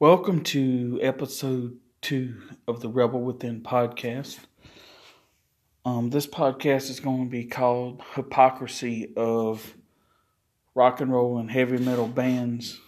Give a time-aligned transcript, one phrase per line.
[0.00, 4.38] Welcome to episode two of the Rebel Within podcast.
[5.84, 9.74] Um, this podcast is going to be called Hypocrisy of
[10.74, 12.80] Rock and Roll and Heavy Metal Bands.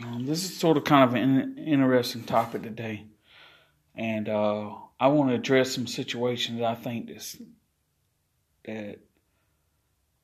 [0.00, 3.06] Um, this is sort of kind of an interesting topic today,
[3.96, 7.36] and uh, I want to address some situations I think this,
[8.64, 9.00] that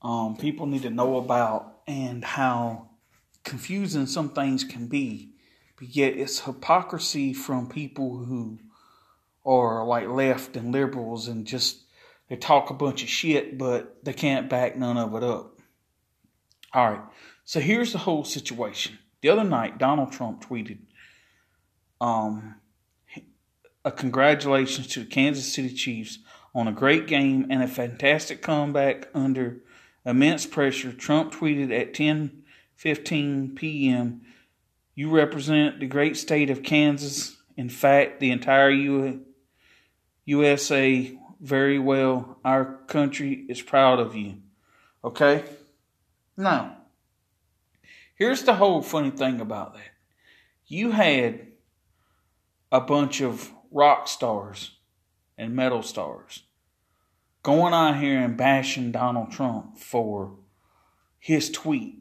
[0.01, 2.88] um, people need to know about and how
[3.45, 5.33] confusing some things can be,
[5.79, 8.59] but yet it's hypocrisy from people who
[9.45, 11.85] are like left and liberals and just
[12.29, 15.59] they talk a bunch of shit, but they can't back none of it up.
[16.75, 17.01] All right,
[17.45, 18.99] so here's the whole situation.
[19.23, 20.79] The other night, Donald Trump tweeted,
[22.01, 22.57] um,
[23.85, 26.19] a congratulations to the Kansas City Chiefs
[26.55, 29.63] on a great game and a fantastic comeback under
[30.05, 30.93] immense pressure.
[30.93, 32.38] Trump tweeted at 10
[32.79, 34.23] 15 p.m.
[34.95, 37.37] You represent the great state of Kansas.
[37.57, 39.25] In fact, the entire U-
[40.25, 42.39] USA very well.
[42.45, 44.37] Our country is proud of you.
[45.03, 45.43] Okay?
[46.37, 46.77] Now,
[48.15, 49.91] here's the whole funny thing about that.
[50.69, 51.49] You had
[52.71, 54.77] a bunch of rock stars
[55.37, 56.45] and metal stars
[57.43, 60.37] going on here and bashing Donald Trump for
[61.19, 61.99] his tweet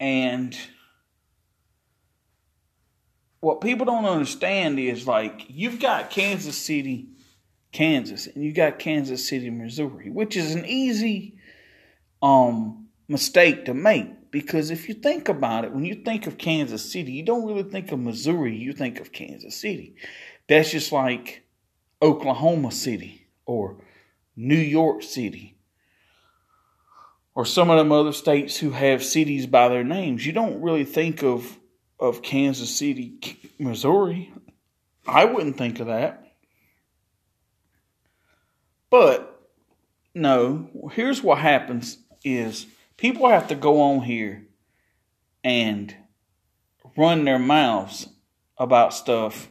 [0.00, 0.56] and
[3.40, 7.10] what people don't understand is like you've got Kansas City,
[7.70, 11.36] Kansas, and you got Kansas City, Missouri, which is an easy
[12.22, 16.90] um mistake to make because if you think about it, when you think of Kansas
[16.90, 19.96] City, you don't really think of Missouri, you think of Kansas City.
[20.48, 21.44] That's just like
[22.00, 23.82] Oklahoma City or
[24.36, 25.56] New York City
[27.34, 30.24] or some of them other states who have cities by their names.
[30.26, 31.58] You don't really think of
[31.98, 34.32] of Kansas City, Missouri.
[35.06, 36.24] I wouldn't think of that.
[38.88, 39.40] But
[40.14, 44.46] no, here's what happens is people have to go on here
[45.44, 45.94] and
[46.96, 48.08] run their mouths
[48.58, 49.50] about stuff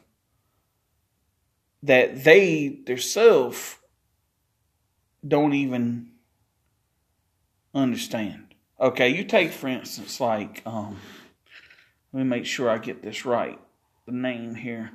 [1.84, 3.78] that they themselves
[5.26, 6.12] don't even
[7.74, 8.56] understand.
[8.80, 10.98] Okay, you take for instance, like, um,
[12.14, 13.60] let me make sure I get this right.
[14.06, 14.92] The name here.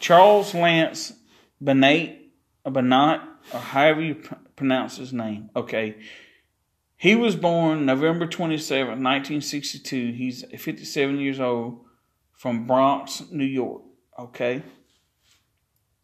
[0.00, 1.12] Charles Lance
[1.62, 2.16] Benate,
[2.66, 4.22] Benat, or however you
[4.56, 5.50] pronounce his name.
[5.54, 5.96] Okay.
[6.96, 10.12] He was born November 27, 1962.
[10.12, 11.84] He's 57 years old
[12.40, 13.82] from Bronx, New York.
[14.18, 14.62] Okay.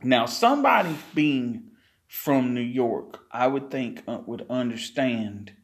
[0.03, 1.71] Now, somebody being
[2.07, 5.55] from New York, I would think uh, would understand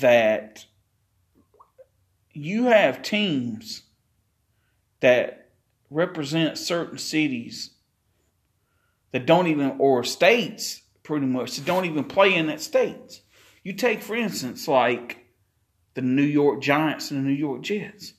[0.00, 0.66] that
[2.30, 3.84] you have teams
[5.00, 5.52] that
[5.88, 7.70] represent certain cities
[9.12, 13.22] that don't even, or states pretty much, that don't even play in that states.
[13.64, 15.24] You take, for instance, like
[15.94, 18.12] the New York Giants and the New York Jets.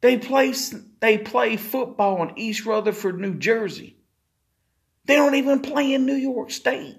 [0.00, 0.54] They play
[1.00, 3.96] they play football in East Rutherford, New Jersey.
[5.06, 6.98] They don't even play in New York State.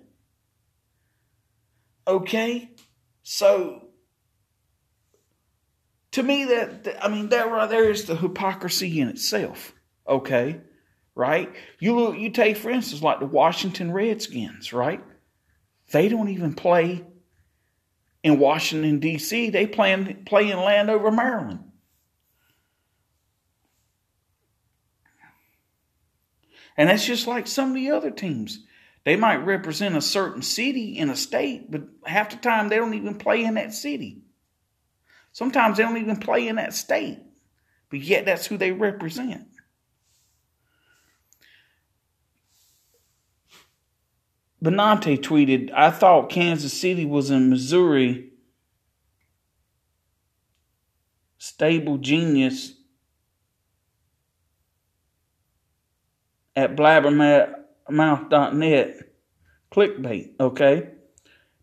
[2.08, 2.72] Okay?
[3.24, 3.90] So
[6.12, 9.74] to me that I mean that right there is the hypocrisy in itself.
[10.08, 10.60] Okay?
[11.16, 11.54] Right?
[11.80, 15.04] You look you take for instance like the Washington Redskins, right?
[15.92, 17.06] They don't even play
[18.24, 19.50] in Washington D.C.
[19.50, 21.69] They play in, play in Landover, Maryland.
[26.80, 28.66] And that's just like some of the other teams.
[29.04, 32.94] They might represent a certain city in a state, but half the time they don't
[32.94, 34.22] even play in that city.
[35.34, 37.20] Sometimes they don't even play in that state,
[37.90, 39.46] but yet that's who they represent.
[44.64, 48.30] Benante tweeted, I thought Kansas City was in Missouri.
[51.38, 52.79] Stable genius
[56.56, 58.96] at blabbermouth.net.
[59.72, 60.90] Clickbait, okay?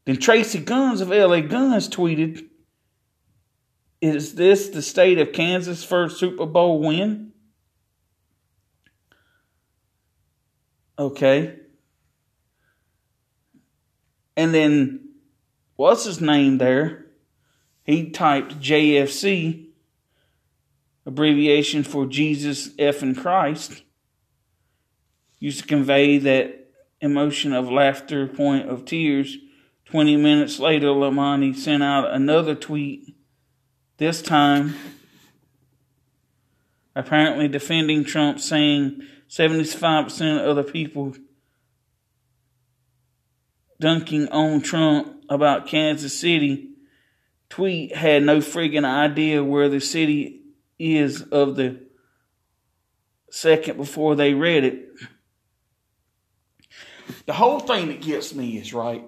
[0.04, 2.48] Then Tracii Guns of LA Guns tweeted,
[4.00, 7.32] Is this the state of Kansas' first Super Bowl win?
[10.98, 11.56] Okay.
[14.36, 15.08] And then,
[15.74, 17.06] what's his name there?
[17.82, 19.66] He typed JFC,
[21.04, 23.82] abbreviation for Jesus F and Christ
[25.38, 26.68] used to convey that
[27.00, 29.36] emotion of laughter, point of tears.
[29.86, 33.14] 20 minutes later, Lamani sent out another tweet,
[33.98, 34.74] this time
[36.94, 41.14] apparently defending Trump, saying 75% of the people
[43.78, 46.70] dunking on Trump about Kansas City
[47.48, 50.40] tweet had no friggin' idea where the city
[50.78, 51.80] is of the
[53.30, 54.88] second before they read it.
[57.26, 59.04] The whole thing that gets me is right.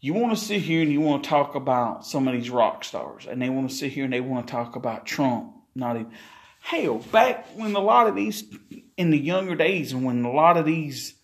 [0.00, 2.84] You want to sit here and you want to talk about some of these rock
[2.84, 5.52] stars, and they want to sit here and they want to talk about Trump.
[5.74, 6.12] Not even
[6.60, 8.44] hell back when a lot of these
[8.96, 11.14] in the younger days, and when a lot of these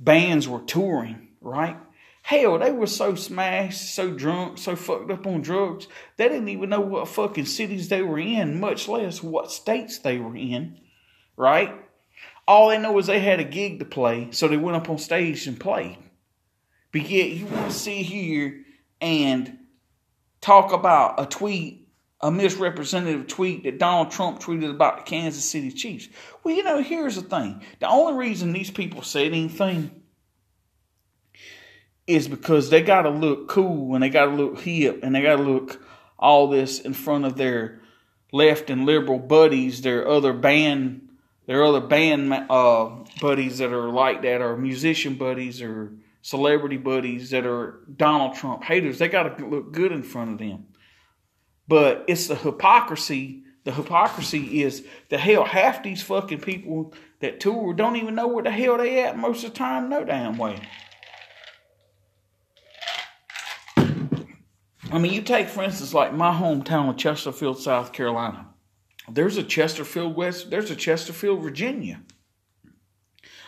[0.00, 1.76] bands were touring, right?
[2.22, 6.70] Hell, they were so smashed, so drunk, so fucked up on drugs, they didn't even
[6.70, 10.78] know what fucking cities they were in, much less what states they were in,
[11.36, 11.74] right?
[12.48, 14.96] All they know is they had a gig to play, so they went up on
[14.96, 15.98] stage and played.
[16.92, 18.64] But yet, you want to sit here
[19.02, 19.58] and
[20.40, 21.86] talk about a tweet,
[22.22, 26.08] a misrepresentative tweet that Donald Trump tweeted about the Kansas City Chiefs.
[26.42, 30.02] Well, you know, here's the thing the only reason these people said anything
[32.06, 35.20] is because they got to look cool and they got to look hip and they
[35.20, 35.82] got to look
[36.18, 37.82] all this in front of their
[38.32, 41.07] left and liberal buddies, their other band,
[41.48, 42.90] their other band uh,
[43.22, 48.62] buddies that are like that, or musician buddies, or celebrity buddies that are Donald Trump
[48.62, 48.98] haters.
[48.98, 50.66] They got to look good in front of them.
[51.66, 53.44] But it's the hypocrisy.
[53.64, 58.44] The hypocrisy is the hell half these fucking people that tour don't even know where
[58.44, 59.88] the hell they at most of the time.
[59.88, 60.60] No damn way.
[64.90, 68.48] I mean, you take, for instance, like my hometown of Chesterfield, South Carolina.
[69.10, 72.00] There's a Chesterfield, West, there's a Chesterfield, Virginia.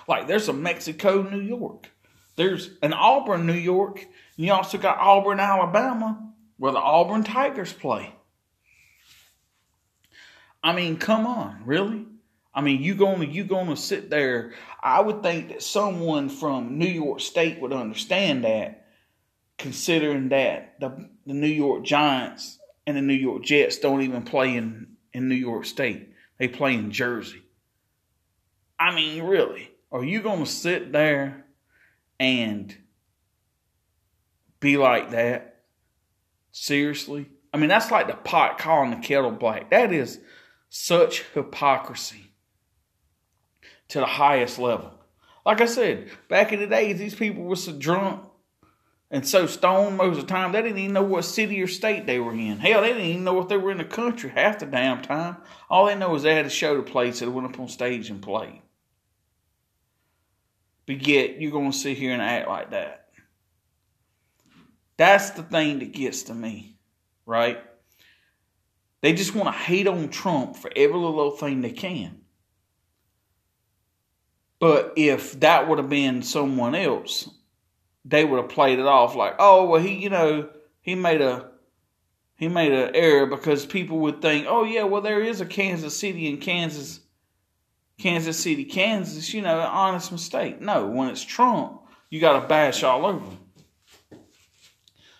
[0.08, 1.90] Like there's a Mexico, New York.
[2.36, 3.98] There's an Auburn, New York.
[3.98, 8.14] And you also got Auburn, Alabama, where the Auburn Tigers play.
[10.62, 12.06] I mean, come on, really?
[12.52, 14.52] I mean, you gonna you gonna sit there?
[14.82, 18.86] I would think that someone from New York State would understand that
[19.56, 24.56] considering that the, the New York Giants and the New York Jets don't even play
[24.56, 26.10] in, in New York State.
[26.38, 27.42] They play in Jersey.
[28.78, 31.44] I mean, really, are you going to sit there
[32.18, 32.74] and
[34.58, 35.64] be like that?
[36.52, 37.28] Seriously?
[37.52, 39.70] I mean, that's like the pot calling the kettle black.
[39.70, 40.20] That is
[40.68, 42.32] such hypocrisy
[43.88, 44.92] to the highest level.
[45.44, 48.22] Like I said, back in the days, these people were so drunk
[49.10, 52.06] and so stoned most of the time, they didn't even know what city or state
[52.06, 52.58] they were in.
[52.58, 55.38] Hell, they didn't even know if they were in the country half the damn time.
[55.68, 57.68] All they know is they had a show to play, so they went up on
[57.68, 58.62] stage and played.
[60.86, 63.08] But yet, you're going to sit here and act like that.
[64.96, 66.76] That's the thing that gets to me,
[67.26, 67.58] right?
[69.00, 72.20] They just want to hate on Trump for every little thing they can.
[74.60, 77.28] But if that would have been someone else,
[78.04, 80.48] they would have played it off like, oh well, he you know
[80.80, 81.50] he made a
[82.36, 85.96] he made an error because people would think, oh yeah, well there is a Kansas
[85.96, 87.00] City in Kansas,
[87.98, 90.60] Kansas City, Kansas, you know, an honest mistake.
[90.60, 93.36] No, when it's Trump, you got to bash all over.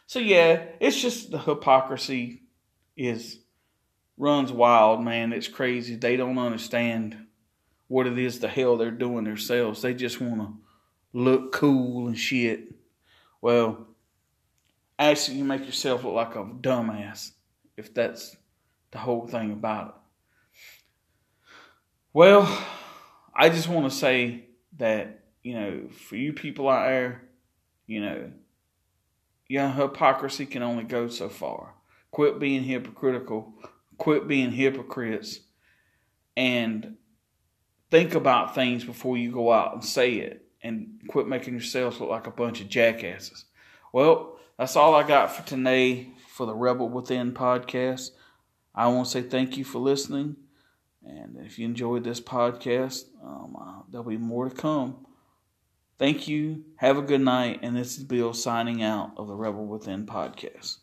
[0.06, 2.42] So yeah, it's just the hypocrisy
[2.96, 3.38] is
[4.16, 5.32] runs wild, man.
[5.32, 5.96] It's crazy.
[5.96, 7.26] They don't understand
[7.88, 9.82] what it is the hell they're doing themselves.
[9.82, 10.52] They just want to
[11.12, 12.72] look cool and shit.
[13.40, 13.86] Well,
[14.98, 17.32] actually, you make yourself look like a dumbass
[17.76, 18.36] if that's
[18.90, 19.94] the whole thing about it.
[22.12, 22.66] Well,
[23.34, 24.46] I just want to say
[24.78, 27.22] that, you know, for you people out there,
[27.86, 28.32] you know,
[29.48, 31.74] your hypocrisy can only go so far.
[32.10, 33.54] Quit being hypocritical,
[33.96, 35.40] quit being hypocrites,
[36.36, 36.96] and
[37.90, 42.10] think about things before you go out and say it and quit making yourselves look
[42.10, 43.44] like a bunch of jackasses.
[43.92, 48.10] Well, that's all I got for today for the Rebel Within podcast.
[48.74, 50.36] I want to say thank you for listening.
[51.04, 55.06] And if you enjoyed this podcast, um, uh, there'll be more to come.
[55.98, 56.64] Thank you.
[56.76, 57.60] Have a good night.
[57.62, 60.78] And this is Bill signing out of the Rebel Within podcast.